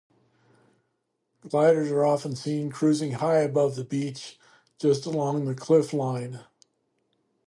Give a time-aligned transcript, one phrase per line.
[1.47, 4.39] Gliders are often seen cruising high above the beach,
[4.79, 6.39] just along the cliff line.